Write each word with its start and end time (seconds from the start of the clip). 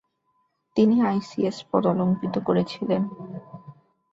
তিনি 0.77 0.95
আইসিএস 1.01 1.57
পদ 1.69 1.83
অলংকৃত 1.87 2.35
করেছিলেন। 2.47 3.01